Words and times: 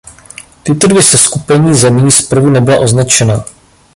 Tato 0.63 0.87
dvě 0.87 1.01
seskupení 1.03 1.73
zemí 1.75 2.11
zprvu 2.11 2.49
nebyla 2.49 2.79
označena. 2.79 3.43